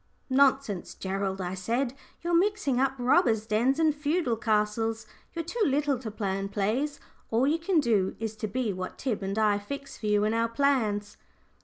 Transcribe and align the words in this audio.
"Nonsense, 0.31 0.95
Gerald!" 0.95 1.39
I 1.39 1.53
said. 1.53 1.93
"You're 2.23 2.33
mixing 2.33 2.79
up 2.79 2.93
robbers' 2.97 3.45
dens 3.45 3.77
and 3.77 3.93
feudal 3.93 4.35
castles. 4.35 5.05
You're 5.33 5.45
too 5.45 5.61
little 5.63 5.99
to 5.99 6.09
plan 6.09 6.49
plays. 6.49 6.99
All 7.29 7.45
you 7.45 7.59
can 7.59 7.79
do 7.79 8.15
is 8.19 8.35
to 8.37 8.47
be 8.47 8.73
what 8.73 8.97
Tib 8.97 9.21
and 9.21 9.37
I 9.37 9.59
fix 9.59 9.99
for 9.99 10.07
you 10.07 10.23
in 10.23 10.33
our 10.33 10.49
plans." 10.49 11.17